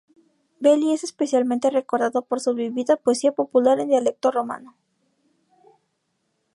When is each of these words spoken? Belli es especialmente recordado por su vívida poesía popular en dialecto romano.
Belli 0.59 0.93
es 0.93 1.03
especialmente 1.03 1.69
recordado 1.69 2.23
por 2.23 2.39
su 2.39 2.55
vívida 2.55 2.95
poesía 2.97 3.33
popular 3.33 3.79
en 3.79 3.89
dialecto 3.89 4.31
romano. 4.31 4.75